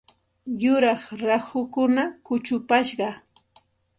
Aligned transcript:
Yuraq 0.61 1.01
rahukuna 1.27 2.03
kuchupashqa. 2.25 3.07